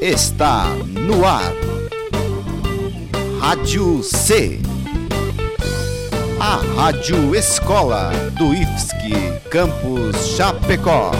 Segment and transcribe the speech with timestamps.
[0.00, 1.52] está no ar.
[3.38, 4.58] Rádio C.
[6.40, 11.10] A Rádio Escola do IFSC Campus Chapecó.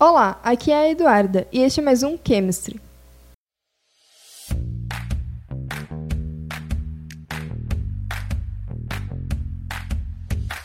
[0.00, 2.80] Olá, aqui é a Eduarda e este é mais um Chemistry.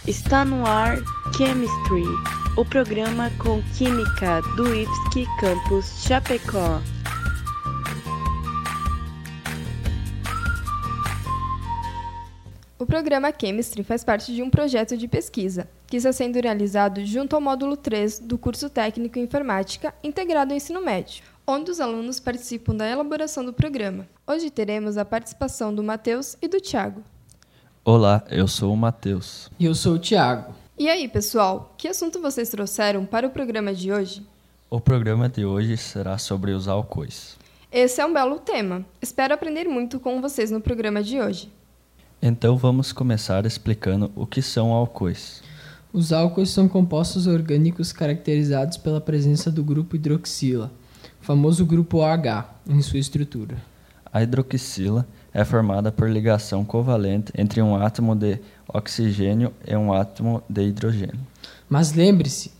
[0.07, 0.97] Está no ar
[1.37, 2.03] Chemistry,
[2.57, 6.81] o programa com química do IFSC Campus Chapecó.
[12.77, 17.35] O programa Chemistry faz parte de um projeto de pesquisa que está sendo realizado junto
[17.35, 22.19] ao módulo 3 do curso técnico em informática integrado ao ensino médio, onde os alunos
[22.19, 24.05] participam da elaboração do programa.
[24.27, 27.01] Hoje teremos a participação do Matheus e do Tiago.
[27.85, 29.49] Olá, eu sou o Matheus.
[29.57, 30.60] E eu sou o Tiago.
[30.81, 34.25] E aí, pessoal, que assunto vocês trouxeram para o programa de hoje?
[34.67, 37.37] O programa de hoje será sobre os álcoois.
[37.71, 38.83] Esse é um belo tema.
[38.99, 41.51] Espero aprender muito com vocês no programa de hoje.
[42.19, 45.43] Então vamos começar explicando o que são álcoois.
[45.93, 50.71] Os álcoois são compostos orgânicos caracterizados pela presença do grupo hidroxila,
[51.21, 53.55] o famoso grupo OH, em sua estrutura.
[54.11, 58.39] A hidroxila é formada por ligação covalente entre um átomo de
[58.73, 61.19] oxigênio e um átomo de hidrogênio.
[61.69, 62.51] Mas lembre-se,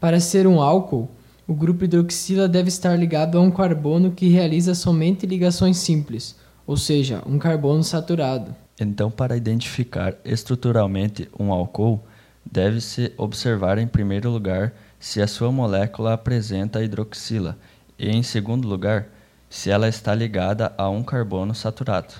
[0.00, 1.08] para ser um álcool,
[1.46, 6.76] o grupo hidroxila deve estar ligado a um carbono que realiza somente ligações simples, ou
[6.76, 8.54] seja, um carbono saturado.
[8.78, 12.04] Então, para identificar estruturalmente um álcool,
[12.44, 17.56] deve-se observar em primeiro lugar se a sua molécula apresenta hidroxila
[17.98, 19.08] e, em segundo lugar,
[19.48, 22.14] se ela está ligada a um carbono saturado.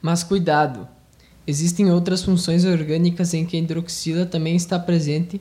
[0.00, 0.88] Mas cuidado!
[1.48, 5.40] Existem outras funções orgânicas em que a hidroxila também está presente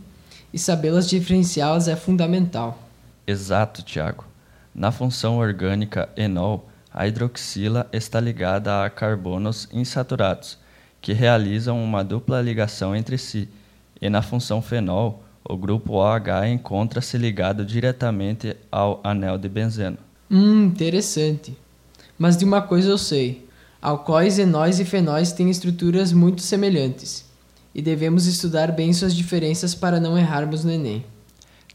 [0.53, 2.81] e sabê-las diferenciá-las é fundamental.
[3.27, 4.23] Exato, Tiago.
[4.73, 10.57] Na função orgânica enol, a hidroxila está ligada a carbonos insaturados,
[11.01, 13.49] que realizam uma dupla ligação entre si,
[14.01, 19.97] e na função fenol, o grupo OH encontra-se ligado diretamente ao anel de benzeno.
[20.31, 21.57] Hum, interessante.
[22.17, 23.46] Mas de uma coisa eu sei:
[23.81, 27.25] alcoóis, enóis e fenóis têm estruturas muito semelhantes,
[27.73, 31.05] e devemos estudar bem suas diferenças para não errarmos no Enem.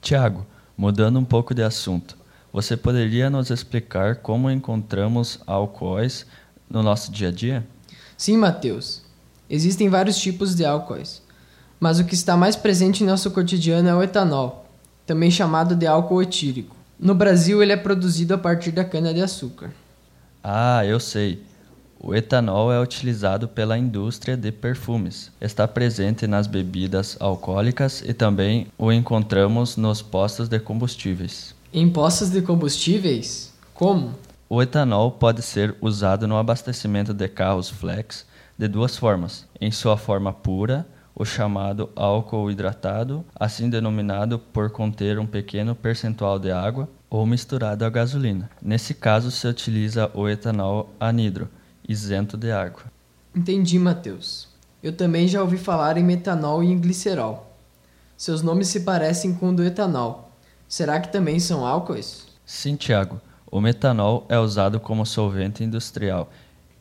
[0.00, 0.46] Tiago,
[0.76, 2.16] mudando um pouco de assunto,
[2.52, 6.26] você poderia nos explicar como encontramos alcoóis
[6.68, 7.66] no nosso dia a dia?
[8.16, 9.02] Sim, Matheus.
[9.48, 11.22] Existem vários tipos de álcoois,
[11.78, 14.66] mas o que está mais presente em nosso cotidiano é o etanol,
[15.06, 16.76] também chamado de álcool etílico.
[16.98, 19.70] No Brasil, ele é produzido a partir da cana-de-açúcar.
[20.42, 21.42] Ah, eu sei.
[22.04, 25.30] O etanol é utilizado pela indústria de perfumes.
[25.40, 31.54] Está presente nas bebidas alcoólicas e também o encontramos nos postos de combustíveis.
[31.72, 33.54] Em postos de combustíveis?
[33.72, 34.14] Como?
[34.48, 38.26] O etanol pode ser usado no abastecimento de carros flex
[38.58, 45.20] de duas formas: em sua forma pura, o chamado álcool hidratado, assim denominado por conter
[45.20, 48.50] um pequeno percentual de água, ou misturado à gasolina.
[48.60, 51.48] Nesse caso, se utiliza o etanol anidro,
[51.88, 52.84] isento de água.
[53.34, 54.48] Entendi, Matheus.
[54.82, 57.50] Eu também já ouvi falar em metanol e em glicerol.
[58.16, 60.32] Seus nomes se parecem com o do etanol.
[60.68, 62.26] Será que também são álcoois?
[62.44, 63.20] Sim, Tiago.
[63.50, 66.30] O metanol é usado como solvente industrial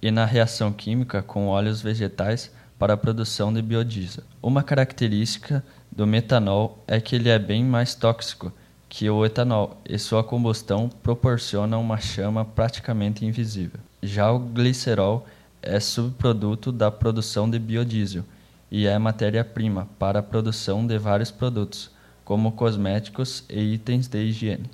[0.02, 4.24] e na reação química com óleos vegetais para a produção de biodiesel.
[4.42, 8.52] Uma característica do metanol é que ele é bem mais tóxico
[8.94, 13.80] que o etanol e sua combustão proporciona uma chama praticamente invisível.
[14.04, 15.26] Já o glicerol
[15.62, 18.26] é subproduto da produção de biodiesel
[18.70, 21.90] e é matéria-prima para a produção de vários produtos,
[22.26, 24.70] como cosméticos e itens de higiene.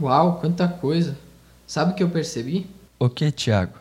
[0.00, 1.16] Uau, quanta coisa!
[1.64, 2.66] Sabe o que eu percebi?
[2.98, 3.78] O que, Tiago?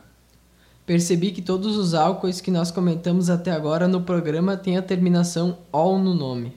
[0.86, 5.58] Percebi que todos os álcoois que nós comentamos até agora no programa têm a terminação
[5.72, 6.54] OL no nome.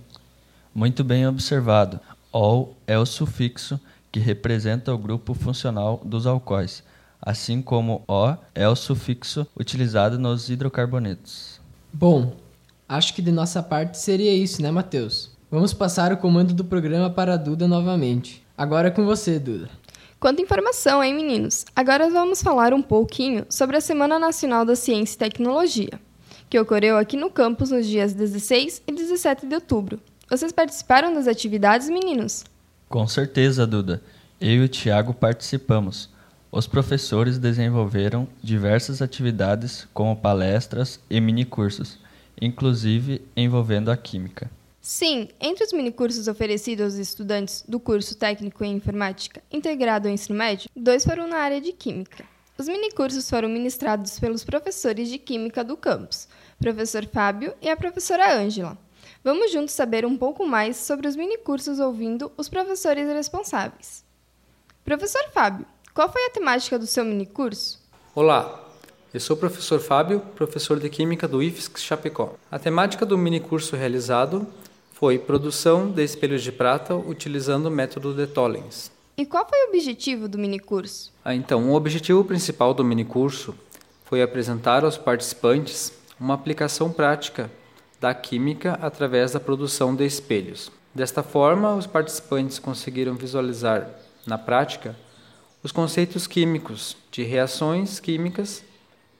[0.75, 2.01] Muito bem observado.
[2.37, 3.79] OL é o sufixo
[4.11, 6.83] que representa o grupo funcional dos alcoóis,
[7.23, 11.61] assim como O é o sufixo utilizado nos hidrocarbonetos.
[11.93, 12.35] Bom,
[12.89, 15.31] acho que de nossa parte seria isso, né, Matheus?
[15.49, 18.45] Vamos passar o comando do programa para a Duda novamente.
[18.59, 19.71] Agora é com você, Duda.
[20.19, 21.65] Quanta informação, hein, meninos?
[21.77, 26.01] Agora vamos falar um pouquinho sobre a Semana Nacional da Ciência e Tecnologia,
[26.51, 30.01] que ocorreu aqui no campus nos dias 16 e 17 de outubro.
[30.29, 32.45] Vocês participaram das atividades, meninos?
[32.89, 34.03] Com certeza, Duda.
[34.41, 36.09] Eu e o Tiago participamos.
[36.51, 41.99] Os professores desenvolveram diversas atividades, como palestras e minicursos,
[42.41, 44.51] inclusive envolvendo a química.
[44.81, 50.39] Sim, entre os minicursos oferecidos aos estudantes do curso técnico em informática integrado ao ensino
[50.39, 52.25] médio, dois foram na área de química.
[52.57, 56.29] Os minicursos foram ministrados pelos professores de química do campus,
[56.59, 58.79] professor Fábio e a professora Ângela.
[59.25, 64.05] Vamos juntos saber um pouco mais sobre os minicursos ouvindo os professores responsáveis.
[64.85, 67.81] Professor Fábio, qual foi a temática do seu minicurso?
[68.15, 68.69] Olá,
[69.15, 72.35] eu sou o professor Fábio, professor de Química do IFSC Chapecó.
[72.51, 74.47] A temática do minicurso realizado
[74.93, 78.93] foi produção de espelhos de prata utilizando o método de Tollens.
[79.17, 81.11] E qual foi o objetivo do minicurso?
[81.25, 83.55] Ah, então, o objetivo principal do minicurso
[84.05, 87.51] foi apresentar aos participantes uma aplicação prática
[88.05, 90.71] da química através da produção de espelhos.
[90.95, 93.89] Desta forma, os participantes conseguiram visualizar
[94.27, 94.95] na prática
[95.63, 98.63] os conceitos químicos de reações químicas,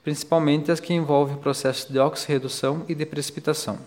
[0.03, 3.79] principalmente as que envolvem processos de oxirredução e de precipitação.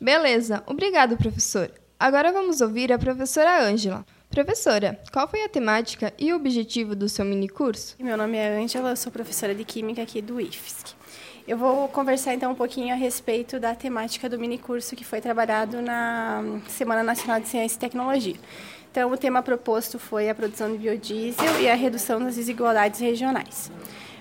[0.00, 1.70] Beleza, obrigado, professor.
[1.96, 4.04] Agora vamos ouvir a professora Ângela.
[4.28, 7.94] Professora, qual foi a temática e o objetivo do seu minicurso?
[8.00, 10.96] Meu nome é Ângela, eu sou professora de Química aqui do IFSC.
[11.46, 15.82] Eu vou conversar então um pouquinho a respeito da temática do minicurso que foi trabalhado
[15.82, 18.36] na Semana Nacional de Ciência e Tecnologia.
[18.90, 23.70] Então, o tema proposto foi a produção de biodiesel e a redução das desigualdades regionais.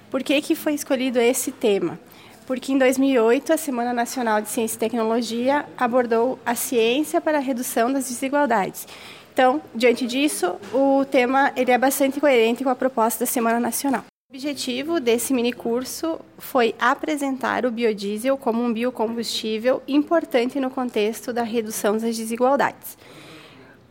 [0.09, 1.99] Por que, que foi escolhido esse tema?
[2.45, 7.41] porque em 2008 a Semana Nacional de Ciência e Tecnologia abordou a ciência para a
[7.41, 8.87] redução das desigualdades.
[9.33, 14.03] Então, diante disso, o tema ele é bastante coerente com a proposta da Semana Nacional.
[14.33, 21.43] O objetivo desse minicurso foi apresentar o biodiesel como um biocombustível importante no contexto da
[21.43, 22.97] redução das desigualdades.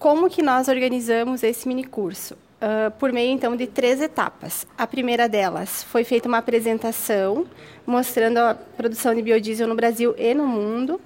[0.01, 2.35] Como que nós organizamos esse minicurso?
[2.35, 4.67] Uh, por meio então de três etapas.
[4.77, 7.47] A primeira delas foi feita uma apresentação
[7.87, 11.01] mostrando a produção de biodiesel no Brasil e no mundo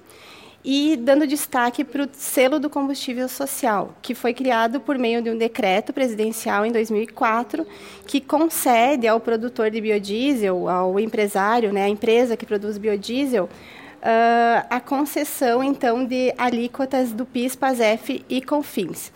[0.69, 5.29] e dando destaque para o selo do combustível social, que foi criado por meio de
[5.29, 7.65] um decreto presidencial em 2004,
[8.05, 14.67] que concede ao produtor de biodiesel, ao empresário, né, a empresa que produz biodiesel, uh,
[14.69, 19.13] a concessão então de alíquotas do PIS, PASEF e CONFINS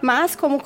[0.00, 0.60] mas como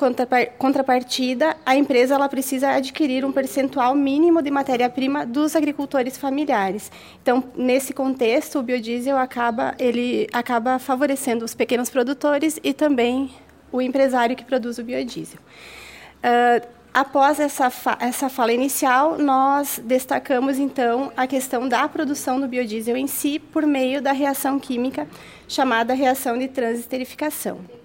[0.57, 6.91] contrapartida, a empresa ela precisa adquirir um percentual mínimo de matéria-prima dos agricultores familiares.
[7.21, 13.31] Então, nesse contexto, o biodiesel acaba ele acaba favorecendo os pequenos produtores e também
[13.71, 15.39] o empresário que produz o biodiesel.
[15.39, 22.47] Uh, após essa, fa essa fala inicial, nós destacamos então a questão da produção do
[22.47, 25.07] biodiesel em si por meio da reação química
[25.47, 27.80] chamada reação de transesterificação.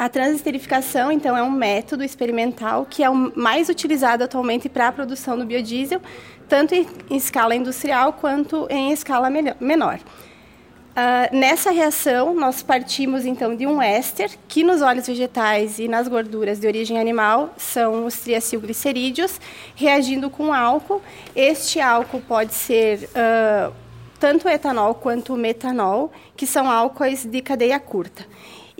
[0.00, 4.92] A transesterificação, então, é um método experimental que é o mais utilizado atualmente para a
[4.92, 6.00] produção do biodiesel,
[6.48, 9.28] tanto em escala industrial quanto em escala
[9.60, 9.98] menor.
[9.98, 16.08] Uh, nessa reação, nós partimos então de um éster, que nos óleos vegetais e nas
[16.08, 19.38] gorduras de origem animal são os triacilglicerídeos,
[19.74, 21.02] reagindo com álcool.
[21.36, 23.70] Este álcool pode ser uh,
[24.18, 28.24] tanto etanol quanto metanol, que são álcoois de cadeia curta.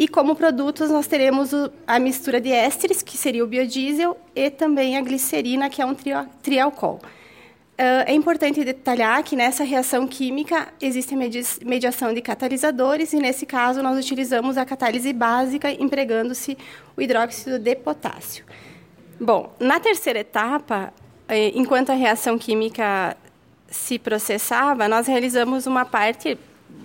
[0.00, 1.50] E como produtos nós teremos
[1.86, 5.94] a mistura de ésteres, que seria o biodiesel, e também a glicerina, que é um
[6.42, 7.00] trialcool.
[7.76, 11.14] Ah, é importante detalhar que nessa reação química existe
[11.62, 16.56] mediação de catalisadores e, nesse caso, nós utilizamos a catálise básica empregando-se
[16.96, 18.46] o hidróxido de potássio.
[19.20, 20.94] Bom, na terceira etapa,
[21.28, 23.14] eh, enquanto a reação química
[23.68, 26.38] se processava, nós realizamos uma parte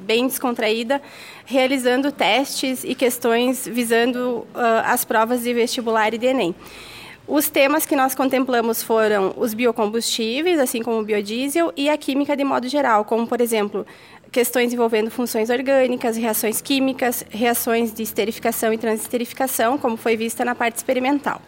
[0.06, 1.02] bem descontraída,
[1.46, 6.56] realizando testes e questões visando uh, as provas de vestibular e de Enem.
[7.28, 12.38] Os temas que nós contemplamos foram os biocombustíveis, assim como o biodiesel, e a química
[12.38, 13.84] de modo geral, como, por exemplo,
[14.32, 20.54] questões envolvendo funções orgânicas, reações químicas, reações de esterificação e transesterificação, como foi vista na
[20.54, 21.42] parte experimental.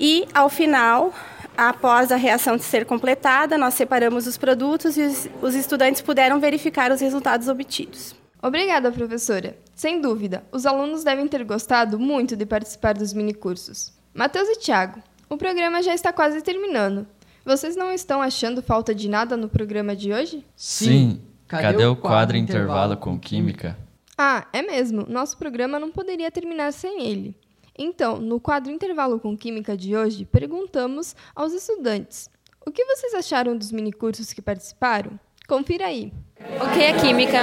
[0.00, 1.12] E, ao final,
[1.56, 7.00] Após a reação ser completada, nós separamos os produtos e os, estudantes puderam verificar os
[7.00, 8.14] resultados obtidos.
[8.42, 9.56] Obrigada, professora.
[9.74, 13.92] Sem dúvida, os alunos devem ter gostado muito de participar dos minicursos.
[14.12, 17.06] Matheus e Tiago, o programa já está quase terminando.
[17.44, 20.44] Vocês não estão achando falta de nada no programa de hoje?
[20.54, 21.22] Sim.
[21.48, 23.78] Cadê, Cadê o quadro, quadro intervalo com química?
[24.18, 25.06] Ah, é mesmo.
[25.08, 27.36] Nosso programa não poderia terminar sem ele.
[27.78, 32.30] Então, no quadro Intervalo com Química de hoje, perguntamos aos estudantes:
[32.66, 35.18] o que vocês acharam dos minicursos que participaram?
[35.46, 36.12] Confira aí.
[36.60, 37.42] O que é química?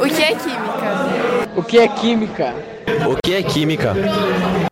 [0.00, 1.58] O que é química?
[1.58, 2.54] O que é química?
[3.10, 3.94] O que é química?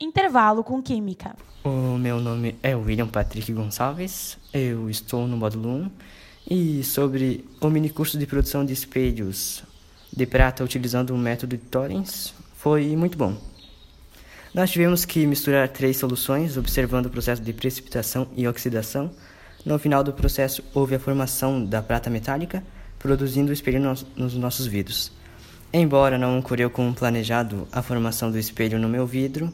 [0.00, 1.34] Intervalo com química.
[1.64, 4.38] O meu nome é William Patrick Gonçalves.
[4.54, 5.90] Eu estou no módulo 1
[6.50, 9.62] e sobre o minicurso de produção de espelhos
[10.10, 13.36] de prata utilizando o método de Torrens foi muito bom.
[14.52, 19.10] Nós tivemos que misturar três soluções, observando o processo de precipitação e oxidação.
[19.64, 22.64] No final do processo, houve a formação da prata metálica,
[22.98, 25.12] produzindo o espelho nos, nos nossos vidros.
[25.72, 29.52] Embora não ocorreu como planejado a formação do espelho no meu vidro,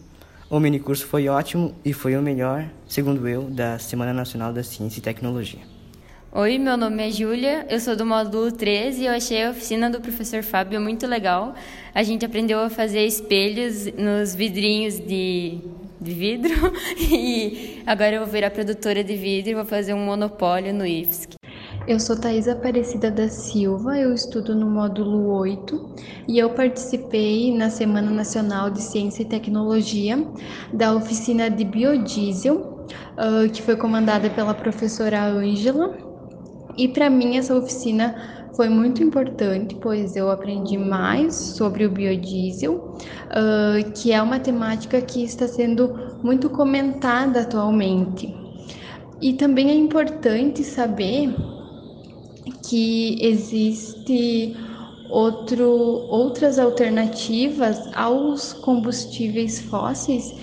[0.48, 5.00] o minicurso foi ótimo e foi o melhor, segundo eu, da Semana Nacional da Ciência
[5.00, 5.75] e Tecnologia.
[6.38, 9.88] Oi, meu nome é Júlia, eu sou do módulo 13 e eu achei a oficina
[9.88, 11.54] do professor Fábio muito legal.
[11.94, 15.60] A gente aprendeu a fazer espelhos nos vidrinhos de,
[15.98, 16.52] de vidro
[17.00, 21.36] e agora eu vou virar produtora de vidro e vou fazer um monopólio no IFSC.
[21.88, 25.94] Eu sou Thais Aparecida da Silva, eu estudo no módulo 8
[26.28, 30.22] e eu participei na Semana Nacional de Ciência e Tecnologia
[30.70, 32.84] da oficina de biodiesel,
[33.16, 36.05] uh, que foi comandada pela professora Ângela.
[36.76, 38.14] E para mim essa oficina
[38.54, 45.00] foi muito importante, pois eu aprendi mais sobre o biodiesel, uh, que é uma temática
[45.00, 48.34] que está sendo muito comentada atualmente.
[49.20, 51.34] E também é importante saber
[52.68, 54.56] que existe
[55.10, 55.70] outro,
[56.08, 60.34] outras alternativas aos combustíveis fósseis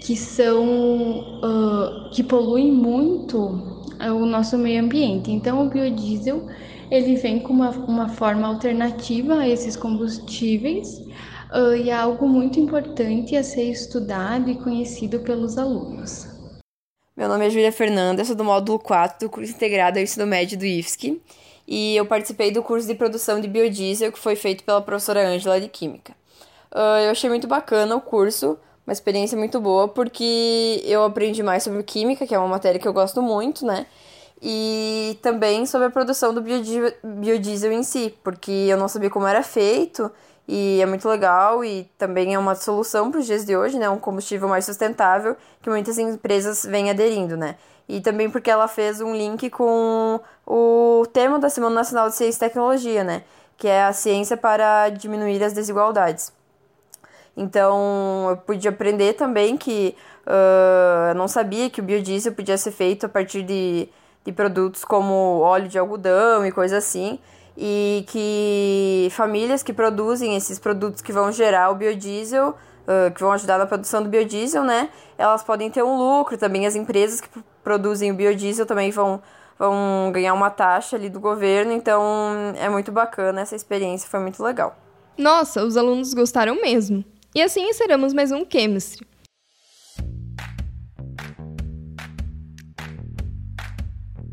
[0.00, 5.30] que são uh, que poluem muito o nosso meio ambiente.
[5.30, 6.48] Então o biodiesel
[6.90, 10.98] ele vem com uma, uma forma alternativa a esses combustíveis
[11.52, 16.26] uh, e é algo muito importante a ser estudado e conhecido pelos alunos.
[17.16, 20.58] Meu nome é Júlia Fernanda, sou do módulo 4 do curso integrado ao ensino médio
[20.58, 21.20] do IFSC
[21.66, 25.60] e eu participei do curso de produção de biodiesel que foi feito pela professora Ângela
[25.60, 26.12] de Química.
[26.72, 31.62] Uh, eu achei muito bacana o curso, uma experiência muito boa, porque eu aprendi mais
[31.62, 33.86] sobre química, que é uma matéria que eu gosto muito, né?
[34.42, 39.42] E também sobre a produção do biodiesel, em si, porque eu não sabia como era
[39.42, 40.10] feito
[40.46, 43.88] e é muito legal e também é uma solução para os dias de hoje, né?
[43.88, 47.56] Um combustível mais sustentável que muitas empresas vêm aderindo, né?
[47.88, 52.44] E também porque ela fez um link com o tema da Semana Nacional de Ciência
[52.44, 53.22] e Tecnologia, né?
[53.56, 56.32] Que é a ciência para diminuir as desigualdades.
[57.36, 62.70] Então, eu pude aprender também que uh, eu não sabia que o biodiesel podia ser
[62.70, 63.88] feito a partir de,
[64.24, 67.18] de produtos como óleo de algodão e coisa assim.
[67.56, 73.32] E que famílias que produzem esses produtos que vão gerar o biodiesel uh, que vão
[73.32, 74.88] ajudar na produção do biodiesel, né?
[75.16, 76.66] Elas podem ter um lucro também.
[76.66, 77.28] As empresas que
[77.62, 79.22] produzem o biodiesel também vão,
[79.58, 81.72] vão ganhar uma taxa ali do governo.
[81.72, 82.02] Então
[82.56, 84.76] é muito bacana essa experiência, foi muito legal.
[85.16, 87.04] Nossa, os alunos gostaram mesmo.
[87.34, 89.04] E assim encerramos mais um Chemistry.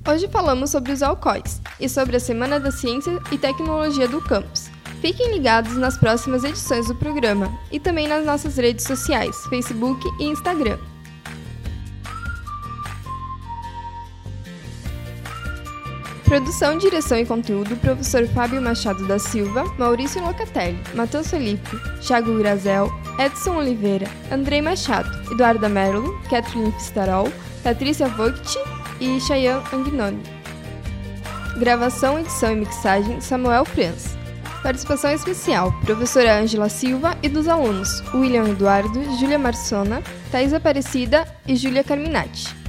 [0.08, 4.70] Hoje falamos sobre os alcoóis e sobre a Semana da Ciência e Tecnologia do Campus.
[5.02, 10.26] Fiquem ligados nas próximas edições do programa e também nas nossas redes sociais, Facebook e
[10.26, 10.78] Instagram.
[16.32, 22.90] Produção, direção e conteúdo: Professor Fábio Machado da Silva, Maurício Locatelli, Matheus Felipe, Thiago Grazel,
[23.20, 27.28] Edson Oliveira, Andrei Machado, Eduarda Merlo, Kathleen Fistarol,
[27.62, 28.58] Patrícia Vogt
[29.02, 30.24] e Cheyenne Angnoni.
[31.60, 34.16] Gravação, edição e mixagem: Samuel Franz.
[34.64, 41.58] Participação especial: professora Ângela Silva e dos alunos William Eduardo, Júlia Marsona, Thais Aparecida e
[41.58, 42.61] Júlia Carminati.